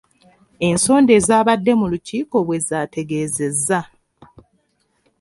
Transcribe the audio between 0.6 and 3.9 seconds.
Ensonda ezaabadde mu lukiiko bwe zaategeezezza.